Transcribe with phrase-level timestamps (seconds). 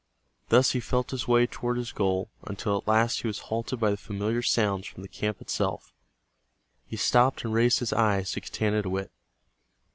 [0.49, 3.91] Thus he felt his way toward his goal, until at last he was halted by
[3.91, 5.93] the familiar sounds from the camp itself.
[6.87, 9.11] He stopped and raised his eyes to Getanittowit.